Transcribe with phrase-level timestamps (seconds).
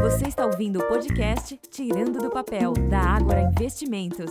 [0.00, 4.30] Você está ouvindo o podcast Tirando do Papel, da Ágora Investimentos.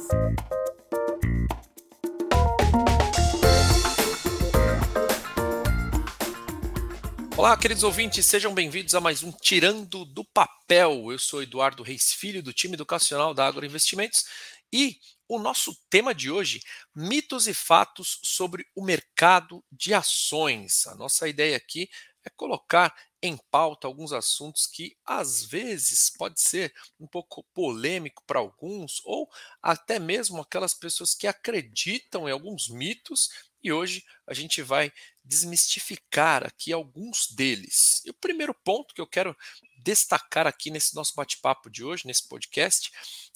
[7.36, 11.12] Olá, queridos ouvintes, sejam bem-vindos a mais um Tirando do Papel.
[11.12, 14.26] Eu sou Eduardo Reis Filho, do time educacional da Agro Investimentos,
[14.72, 14.98] e
[15.28, 16.62] o nosso tema de hoje,
[16.94, 20.86] mitos e fatos sobre o mercado de ações.
[20.86, 21.90] A nossa ideia aqui
[22.24, 22.94] é colocar
[23.26, 29.30] em pauta alguns assuntos que às vezes pode ser um pouco polêmico para alguns ou
[29.62, 33.30] até mesmo aquelas pessoas que acreditam em alguns mitos
[33.64, 38.04] e hoje a gente vai desmistificar aqui alguns deles.
[38.06, 39.36] E o primeiro ponto que eu quero
[39.78, 42.92] destacar aqui nesse nosso bate-papo de hoje, nesse podcast,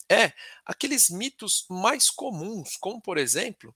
[0.10, 0.34] é
[0.66, 3.76] aqueles mitos mais comuns, como por exemplo,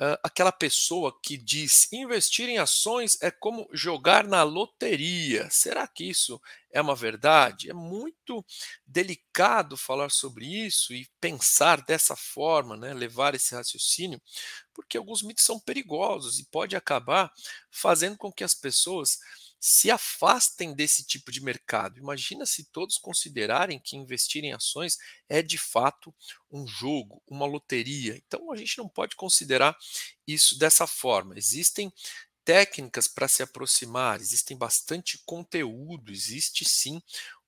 [0.00, 5.48] uh, aquela pessoa que diz investir em ações é como jogar na loteria.
[5.50, 7.70] Será que isso é uma verdade?
[7.70, 8.44] É muito
[8.86, 14.20] delicado falar sobre isso e pensar dessa forma, né, levar esse raciocínio,
[14.74, 17.32] porque alguns mitos são perigosos e pode acabar
[17.70, 19.18] fazendo com que as pessoas
[19.60, 21.98] se afastem desse tipo de mercado.
[21.98, 24.96] Imagina se todos considerarem que investir em ações
[25.28, 26.14] é de fato
[26.50, 28.16] um jogo, uma loteria.
[28.26, 29.76] Então a gente não pode considerar
[30.26, 31.36] isso dessa forma.
[31.36, 31.92] Existem
[32.42, 37.00] técnicas para se aproximar, existem bastante conteúdo, existe sim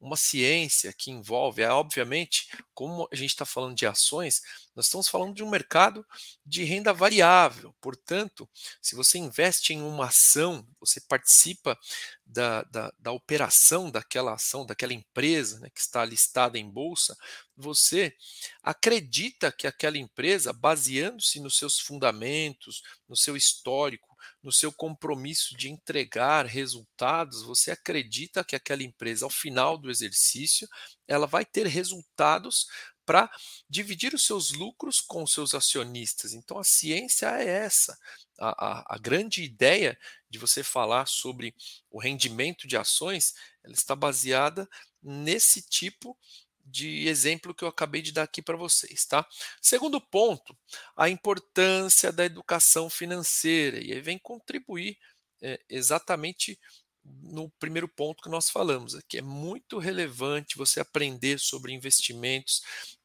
[0.03, 4.43] uma ciência que envolve, é, obviamente, como a gente está falando de ações,
[4.75, 6.05] nós estamos falando de um mercado
[6.45, 7.73] de renda variável.
[7.81, 8.49] Portanto,
[8.81, 11.79] se você investe em uma ação, você participa
[12.27, 17.17] da, da, da operação daquela ação, daquela empresa né, que está listada em bolsa,
[17.57, 18.13] você
[18.61, 24.12] acredita que aquela empresa, baseando-se nos seus fundamentos, no seu histórico,
[24.43, 30.69] no seu compromisso de entregar resultados, você acredita que aquela empresa, ao final do exercício,
[31.07, 32.67] ela vai ter resultados
[33.05, 33.31] para
[33.69, 36.33] dividir os seus lucros com os seus acionistas.
[36.33, 37.99] Então, a ciência é essa.
[38.39, 39.99] A, a, a, grande ideia
[40.31, 41.55] de você falar sobre
[41.91, 43.35] o rendimento de ações,
[43.65, 44.69] ela está baseada
[45.03, 46.17] nesse tipo
[46.65, 49.27] de exemplo que eu acabei de dar aqui para vocês, tá?
[49.61, 50.57] Segundo ponto,
[50.97, 54.99] a importância da educação financeira e aí vem contribuir
[55.41, 56.59] é, exatamente
[57.05, 59.19] no primeiro ponto que nós falamos aqui.
[59.19, 62.63] É muito relevante você aprender sobre investimentos,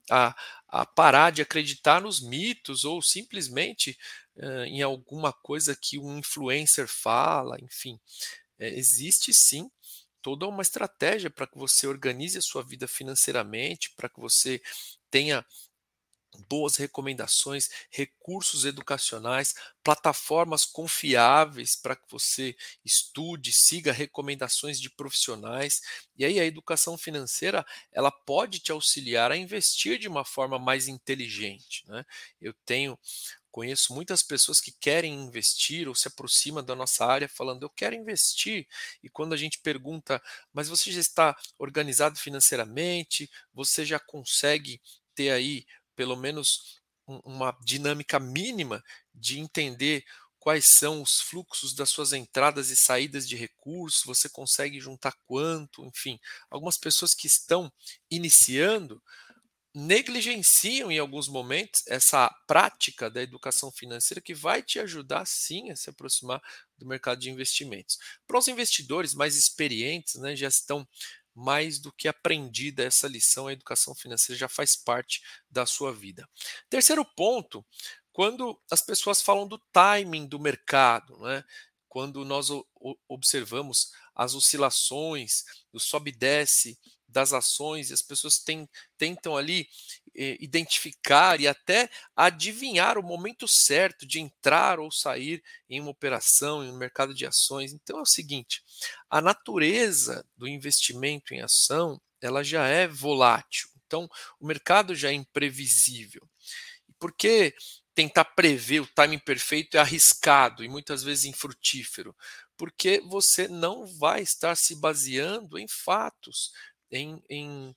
[0.09, 0.35] a,
[0.67, 3.97] a parar de acreditar nos mitos ou simplesmente
[4.37, 7.99] uh, em alguma coisa que um influencer fala, enfim.
[8.59, 9.69] É, existe sim
[10.27, 14.61] toda uma estratégia para que você organize a sua vida financeiramente, para que você
[15.09, 15.45] tenha
[16.49, 25.81] boas recomendações, recursos educacionais, plataformas confiáveis para que você estude, siga recomendações de profissionais.
[26.17, 30.87] E aí a educação financeira, ela pode te auxiliar a investir de uma forma mais
[30.87, 32.03] inteligente, né?
[32.41, 32.99] Eu tenho
[33.57, 37.95] Conheço muitas pessoas que querem investir ou se aproximam da nossa área falando, eu quero
[37.95, 38.67] investir.
[39.01, 40.21] E quando a gente pergunta,
[40.53, 43.27] mas você já está organizado financeiramente?
[43.55, 44.79] Você já consegue
[45.15, 50.05] ter aí pelo menos uma dinâmica mínima de entender
[50.37, 55.83] quais são os fluxos das suas entradas e saídas de recursos, você consegue juntar quanto,
[55.83, 56.19] enfim.
[56.47, 57.73] Algumas pessoas que estão
[58.09, 59.01] iniciando
[59.77, 65.75] negligenciam em alguns momentos essa prática da educação financeira que vai te ajudar sim a
[65.75, 66.41] se aproximar
[66.75, 67.99] do mercado de investimentos.
[68.25, 70.87] Para os investidores mais experientes, né, já estão
[71.35, 76.27] mais do que aprendida essa lição, a educação financeira já faz parte da sua vida.
[76.67, 77.63] Terceiro ponto,
[78.11, 81.43] quando as pessoas falam do timing do mercado, né?
[81.87, 82.49] quando nós
[83.07, 89.69] observamos as oscilações, o sobe e desce das ações, e as pessoas tem, tentam ali
[90.15, 96.63] eh, identificar e até adivinhar o momento certo de entrar ou sair em uma operação,
[96.63, 97.73] em um mercado de ações.
[97.73, 98.61] Então é o seguinte:
[99.09, 103.69] a natureza do investimento em ação ela já é volátil.
[103.85, 104.09] Então
[104.39, 106.27] o mercado já é imprevisível.
[106.99, 107.53] Por que
[107.93, 112.15] tentar prever o timing perfeito é arriscado e muitas vezes infrutífero?
[112.57, 116.51] Porque você não vai estar se baseando em fatos,
[116.91, 117.75] em, em,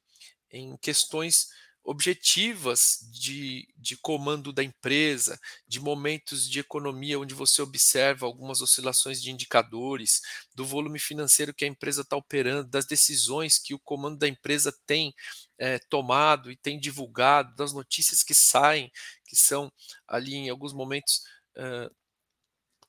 [0.51, 1.49] em questões
[1.83, 9.21] objetivas de, de comando da empresa, de momentos de economia onde você observa algumas oscilações
[9.21, 10.21] de indicadores,
[10.55, 14.73] do volume financeiro que a empresa está operando, das decisões que o comando da empresa
[14.87, 15.15] tem
[15.59, 18.91] é, tomado e tem divulgado, das notícias que saem,
[19.27, 19.73] que são
[20.07, 21.23] ali em alguns momentos.
[21.57, 22.00] Uh,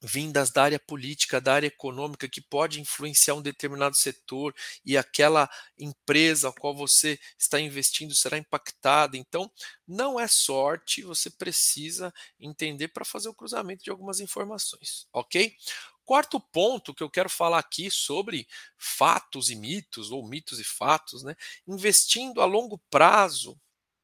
[0.01, 4.53] vindas da área política, da área econômica, que pode influenciar um determinado setor
[4.83, 9.15] e aquela empresa a qual você está investindo será impactada.
[9.15, 9.51] Então,
[9.87, 15.55] não é sorte, você precisa entender para fazer o cruzamento de algumas informações, ok?
[16.03, 21.23] Quarto ponto que eu quero falar aqui sobre fatos e mitos, ou mitos e fatos,
[21.23, 21.35] né?
[21.67, 23.59] Investindo a longo prazo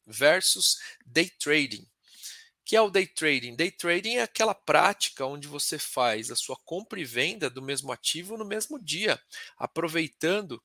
[0.06, 1.86] versus day trading
[2.68, 3.56] que é o day trading.
[3.56, 7.94] Day trading é aquela prática onde você faz a sua compra e venda do mesmo
[7.94, 9.18] ativo no mesmo dia,
[9.58, 10.62] aproveitando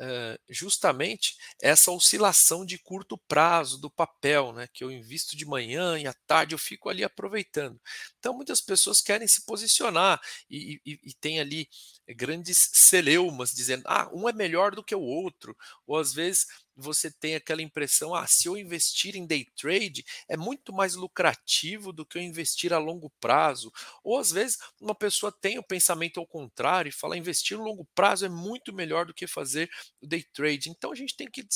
[0.00, 5.96] Uh, justamente essa oscilação de curto prazo do papel, né, que eu invisto de manhã
[5.96, 7.80] e à tarde eu fico ali aproveitando.
[8.18, 10.20] Então, muitas pessoas querem se posicionar
[10.50, 11.68] e, e, e tem ali
[12.16, 15.56] grandes celeumas dizendo, ah, um é melhor do que o outro,
[15.86, 16.46] ou às vezes
[16.76, 21.92] você tem aquela impressão, ah, se eu investir em day trade é muito mais lucrativo
[21.92, 23.72] do que eu investir a longo prazo.
[24.02, 27.86] Ou às vezes uma pessoa tem o pensamento ao contrário e fala, investir no longo
[27.94, 29.70] prazo é muito melhor do que fazer
[30.00, 30.70] o day trade.
[30.70, 31.46] Então a gente tem que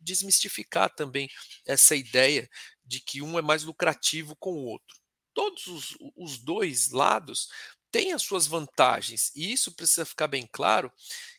[0.00, 1.28] desmistificar também
[1.66, 2.48] essa ideia
[2.84, 4.96] de que um é mais lucrativo com o outro.
[5.32, 7.48] Todos os, os dois lados
[7.90, 10.92] têm as suas vantagens, e isso precisa ficar bem claro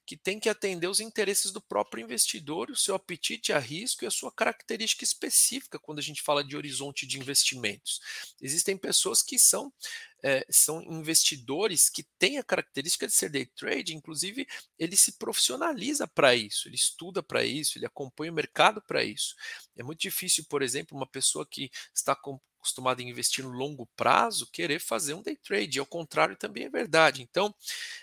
[0.06, 4.08] que tem que atender os interesses do próprio investidor, o seu apetite a risco e
[4.08, 8.00] a sua característica específica quando a gente fala de horizonte de investimentos.
[8.40, 9.74] Existem pessoas que são,
[10.22, 14.48] é, são investidores que têm a característica de ser day trade, inclusive
[14.78, 19.36] ele se profissionaliza para isso, ele estuda para isso, ele acompanha o mercado para isso.
[19.76, 22.16] É muito difícil, por exemplo, uma pessoa que está
[22.66, 25.78] acostumado a investir no longo prazo, querer fazer um day trade.
[25.78, 27.22] E ao contrário também é verdade.
[27.22, 27.54] Então,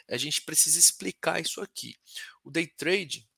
[0.08, 1.96] a gente precisa explicar isso aqui.
[2.44, 3.28] O day trade,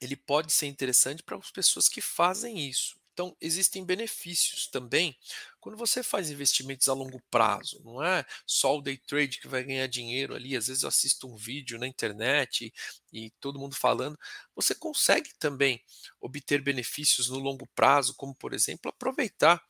[0.00, 2.98] ele pode ser interessante para as pessoas que fazem isso.
[3.14, 5.16] Então, existem benefícios também
[5.60, 7.80] quando você faz investimentos a longo prazo.
[7.84, 10.56] Não é só o day trade que vai ganhar dinheiro ali.
[10.56, 12.74] Às vezes eu assisto um vídeo na internet
[13.12, 14.18] e, e todo mundo falando.
[14.56, 15.80] Você consegue também
[16.20, 19.62] obter benefícios no longo prazo, como, por exemplo, aproveitar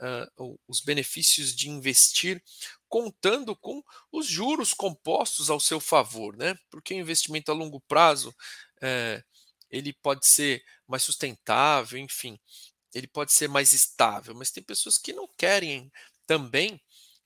[0.00, 2.42] uh, os benefícios de investir
[2.88, 3.82] contando com
[4.12, 6.56] os juros compostos ao seu favor, né?
[6.70, 8.34] Porque o investimento a longo prazo
[8.80, 9.22] é,
[9.70, 12.38] ele pode ser mais sustentável, enfim,
[12.94, 15.90] ele pode ser mais estável, mas tem pessoas que não querem
[16.26, 16.80] também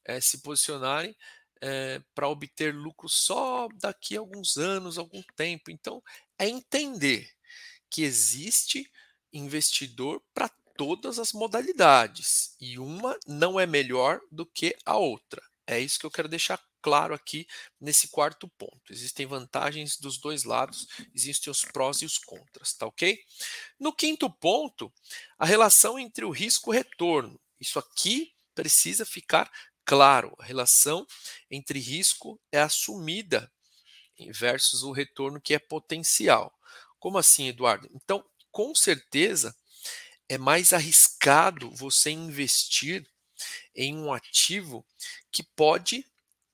[0.04, 1.16] é, se posicionarem
[1.60, 5.70] é, para obter lucro só daqui a alguns anos, algum tempo.
[5.70, 6.02] Então,
[6.38, 7.30] é entender
[7.90, 8.90] que existe
[9.32, 10.48] investidor para
[10.80, 15.42] todas as modalidades e uma não é melhor do que a outra.
[15.66, 17.46] É isso que eu quero deixar claro aqui
[17.78, 18.80] nesse quarto ponto.
[18.90, 23.18] Existem vantagens dos dois lados, existem os prós e os contras, tá ok?
[23.78, 24.90] No quinto ponto,
[25.38, 27.38] a relação entre o risco e o retorno.
[27.60, 29.52] Isso aqui precisa ficar
[29.84, 30.34] claro.
[30.38, 31.06] A relação
[31.50, 33.52] entre risco é assumida
[34.32, 36.50] versus o retorno que é potencial.
[36.98, 37.86] Como assim, Eduardo?
[37.92, 39.54] Então, com certeza,
[40.30, 43.04] é mais arriscado você investir
[43.74, 44.86] em um ativo
[45.32, 46.06] que pode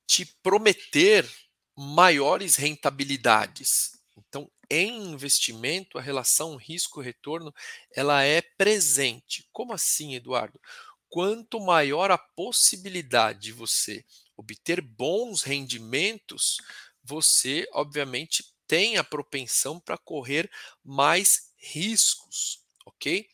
[0.07, 1.31] te prometer
[1.77, 3.93] maiores rentabilidades.
[4.17, 7.55] Então, em investimento, a relação risco-retorno
[7.95, 9.47] ela é presente.
[9.53, 10.59] Como assim, Eduardo?
[11.07, 14.03] Quanto maior a possibilidade de você
[14.39, 16.57] obter bons rendimentos,
[17.05, 20.51] você, obviamente, tem a propensão para correr
[20.83, 23.29] mais riscos, ok?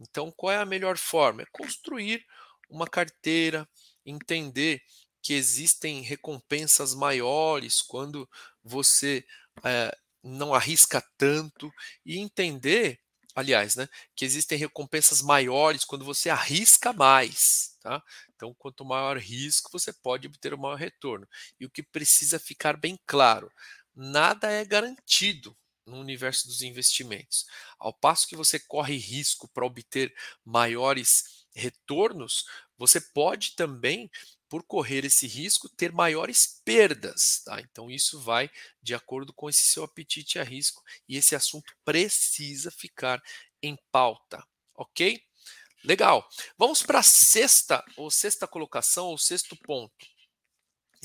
[0.00, 1.42] Então, qual é a melhor forma?
[1.42, 2.24] É construir
[2.68, 3.68] uma carteira,
[4.04, 4.82] entender
[5.22, 8.28] que existem recompensas maiores quando
[8.62, 9.24] você
[9.64, 11.72] é, não arrisca tanto
[12.04, 13.00] e entender,
[13.34, 18.02] aliás, né, que existem recompensas maiores quando você arrisca mais, tá?
[18.34, 21.26] Então, quanto maior risco, você pode obter um maior retorno.
[21.58, 23.50] E o que precisa ficar bem claro,
[23.94, 27.46] nada é garantido no universo dos investimentos.
[27.78, 30.14] Ao passo que você corre risco para obter
[30.44, 32.44] maiores retornos,
[32.76, 34.10] você pode também,
[34.48, 37.42] por correr esse risco, ter maiores perdas.
[37.44, 37.60] Tá?
[37.60, 38.50] Então, isso vai
[38.82, 43.22] de acordo com esse seu apetite a risco e esse assunto precisa ficar
[43.62, 45.20] em pauta, ok?
[45.84, 46.26] Legal.
[46.56, 50.13] Vamos para a sexta, ou sexta colocação, ou sexto ponto.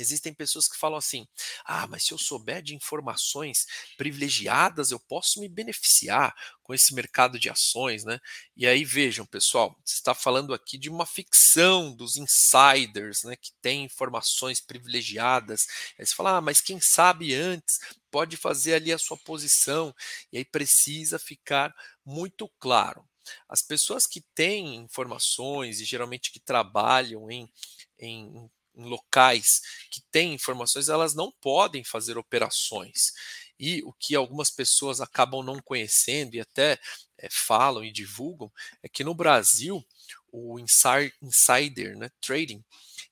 [0.01, 1.27] Existem pessoas que falam assim:
[1.65, 3.65] ah, mas se eu souber de informações
[3.97, 8.19] privilegiadas, eu posso me beneficiar com esse mercado de ações, né?
[8.55, 13.35] E aí vejam, pessoal, você está falando aqui de uma ficção dos insiders, né?
[13.35, 15.67] Que tem informações privilegiadas.
[15.97, 17.79] Aí você fala, ah, mas quem sabe antes
[18.11, 19.93] pode fazer ali a sua posição,
[20.31, 21.73] e aí precisa ficar
[22.05, 23.07] muito claro.
[23.47, 27.51] As pessoas que têm informações e geralmente que trabalham em,
[27.99, 28.49] em
[28.79, 33.11] em locais que têm informações, elas não podem fazer operações.
[33.59, 36.79] E o que algumas pessoas acabam não conhecendo e até
[37.17, 39.85] é, falam e divulgam é que no Brasil
[40.31, 42.63] o insider né, trading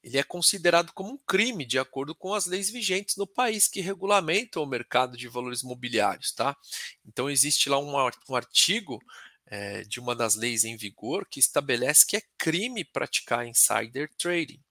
[0.04, 3.82] ele é considerado como um crime de acordo com as leis vigentes no país que
[3.82, 6.56] regulamentam o mercado de valores mobiliários, tá?
[7.06, 7.94] Então existe lá um,
[8.30, 9.02] um artigo
[9.48, 14.62] é, de uma das leis em vigor que estabelece que é crime praticar insider trading,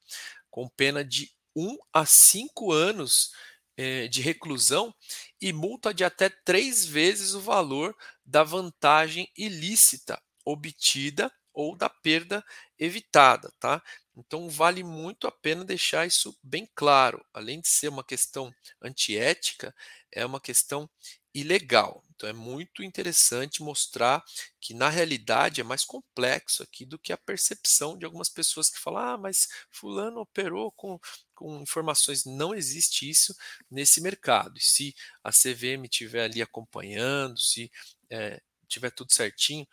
[0.57, 3.31] com pena de 1 a 5 anos
[3.77, 4.95] é, de reclusão
[5.39, 7.95] e multa de até três vezes o valor
[8.25, 12.43] da vantagem ilícita obtida ou da perda
[12.79, 13.83] evitada, tá?
[14.17, 17.23] Então vale muito a pena deixar isso bem claro.
[17.35, 19.75] Além de ser uma questão antiética,
[20.11, 20.89] é uma questão
[21.35, 22.03] ilegal.
[22.17, 24.25] Então é muito interessante mostrar
[24.61, 28.79] que na realidade é mais complexo aqui do que a percepção de algumas pessoas que
[28.81, 30.99] falam: "Ah, mas fulano operou com
[31.35, 32.25] com informações".
[32.25, 33.35] Não existe isso
[33.71, 34.57] nesse mercado.
[34.59, 37.71] E se a CVM estiver ali acompanhando, se
[38.11, 39.67] é, tiver tudo certinho,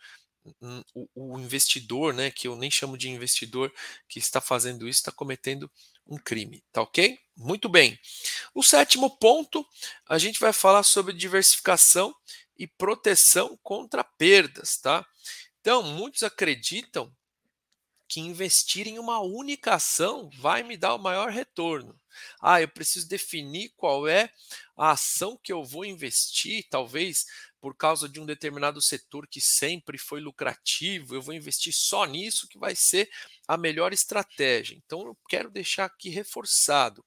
[0.94, 3.72] o, o, investidor, né, que eu nem chamo de investidor,
[4.08, 5.70] que está fazendo isso, está cometendo
[6.06, 7.18] um crime, tá ok?
[7.36, 7.98] Muito bem.
[8.54, 9.66] O sétimo ponto,
[10.06, 12.14] a gente vai falar sobre diversificação
[12.56, 15.04] e proteção contra perdas, tá?
[15.60, 17.12] Então, muitos acreditam
[18.06, 21.98] que investir em uma única ação vai me dar o maior retorno.
[22.40, 24.30] Ah, eu preciso definir qual é
[24.76, 27.24] a ação que eu vou investir, talvez
[27.64, 32.46] por causa de um determinado setor que sempre foi lucrativo, eu vou investir só nisso
[32.46, 33.08] que vai ser
[33.48, 34.76] a melhor estratégia.
[34.76, 37.02] Então eu quero deixar aqui reforçado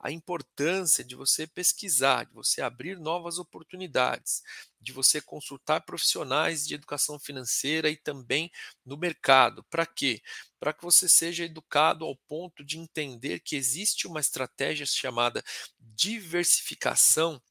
[0.00, 4.42] a importância de você pesquisar, de você abrir novas oportunidades,
[4.80, 8.50] de você consultar profissionais de educação financeira e também
[8.86, 9.62] no mercado.
[9.64, 10.22] Para quê?
[10.58, 15.44] Para que você seja educado ao ponto de entender que existe uma estratégia chamada
[15.78, 17.42] diversificação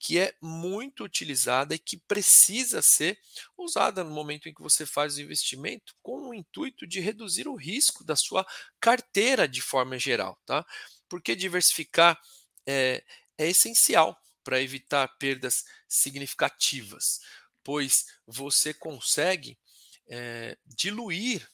[0.00, 3.20] que é muito utilizada e que precisa ser
[3.56, 7.54] usada no momento em que você faz o investimento com o intuito de reduzir o
[7.54, 8.46] risco da sua
[8.80, 10.64] carteira de forma geral, tá?
[11.06, 12.18] Porque diversificar
[12.66, 13.04] é,
[13.36, 17.20] é essencial para evitar perdas significativas,
[17.62, 19.58] pois você consegue
[20.08, 21.46] é, diluir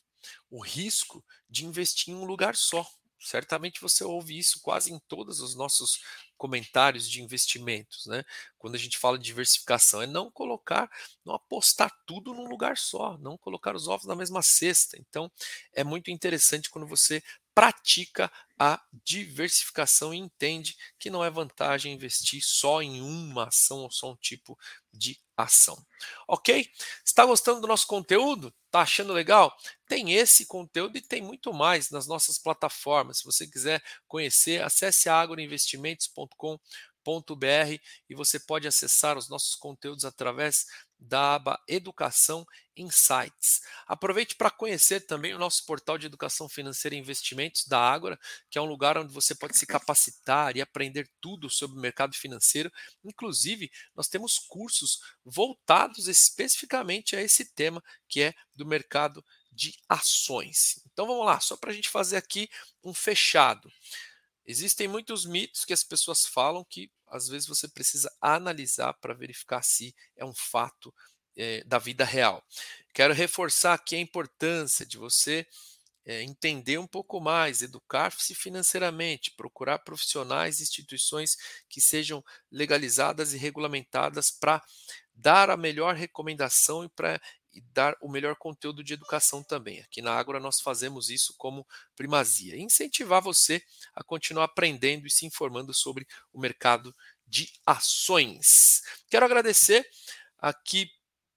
[0.49, 2.89] o risco de investir em um lugar só.
[3.19, 6.01] Certamente você ouve isso quase em todos os nossos
[6.37, 8.23] comentários de investimentos, né?
[8.59, 10.91] Quando a gente fala de diversificação, é não colocar,
[11.25, 14.97] não apostar tudo num lugar só, não colocar os ovos na mesma cesta.
[14.99, 15.31] Então,
[15.73, 17.23] é muito interessante quando você
[17.57, 23.91] pratica a diversificação e entende que não é vantagem investir só em uma ação ou
[23.91, 24.59] só um tipo
[24.93, 25.83] de ação.
[26.29, 26.71] Ok?
[27.03, 28.55] Está gostando do nosso conteúdo?
[28.67, 29.57] Está achando legal?
[29.89, 33.21] Tem esse conteúdo e tem muito mais nas nossas plataformas.
[33.21, 36.59] Se você quiser conhecer, acesse agroinvestimentos.com.br
[38.11, 40.67] e você pode acessar os nossos conteúdos através
[40.99, 43.63] da aba Educação Insights.
[43.87, 48.19] Aproveite para conhecer também o nosso portal de educação financeira e investimentos da Ágora,
[48.51, 52.15] que é um lugar onde você pode se capacitar e aprender tudo sobre o mercado
[52.15, 52.71] financeiro.
[53.05, 60.83] Inclusive, nós temos cursos voltados especificamente a esse tema, que é do mercado de ações.
[60.93, 62.49] Então vamos lá, só para a gente fazer aqui
[62.85, 63.73] um fechado.
[64.47, 69.63] Existem muitos mitos que as pessoas falam que às vezes você precisa analisar para verificar
[69.63, 70.95] se é um fato
[71.37, 72.45] é, da vida real.
[72.95, 75.47] Quero reforçar aqui a importância de você
[76.05, 81.37] é, entender um pouco mais, educar-se financeiramente, procurar profissionais e instituições
[81.69, 84.63] que sejam legalizadas e regulamentadas para
[85.13, 87.21] dar a melhor recomendação e para
[87.57, 89.81] e dar o melhor conteúdo de educação também.
[89.81, 92.57] Aqui na Ágora nós fazemos isso como primazia.
[92.57, 93.63] Incentivar você
[93.95, 96.95] a continuar aprendendo e se informando sobre o mercado
[97.27, 98.83] de ações.
[99.09, 99.89] Quero agradecer
[100.39, 100.91] aqui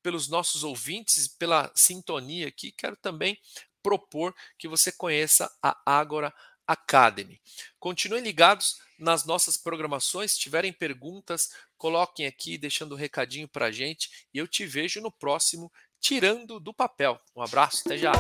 [0.03, 2.71] pelos nossos ouvintes, pela sintonia aqui.
[2.71, 3.39] Quero também
[3.81, 6.33] propor que você conheça a Ágora
[6.69, 7.41] Academy.
[7.79, 10.33] Continuem ligados nas nossas programações.
[10.33, 14.27] Se tiverem perguntas, coloquem aqui, deixando um recadinho para a gente.
[14.31, 17.19] E eu te vejo no próximo tirando do papel.
[17.35, 18.11] Um abraço, até já.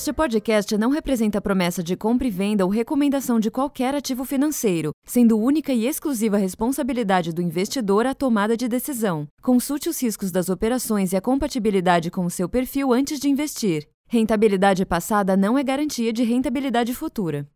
[0.00, 4.94] Este podcast não representa promessa de compra e venda ou recomendação de qualquer ativo financeiro,
[5.04, 9.28] sendo única e exclusiva responsabilidade do investidor a tomada de decisão.
[9.42, 13.86] Consulte os riscos das operações e a compatibilidade com o seu perfil antes de investir.
[14.08, 17.46] Rentabilidade passada não é garantia de rentabilidade futura.